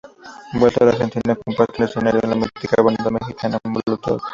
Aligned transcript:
Vuelta 0.55 0.83
a 0.83 0.87
la 0.87 0.91
Argentina, 0.93 1.35
comparten 1.45 1.85
escenario 1.85 2.21
con 2.21 2.29
la 2.31 2.35
mítica 2.35 2.81
banda 2.81 3.11
mexicana 3.11 3.59
Molotov. 3.65 4.19